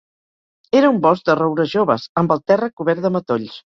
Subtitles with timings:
[0.79, 3.61] Era un bosc de roures joves, amb el terra cobert de matolls.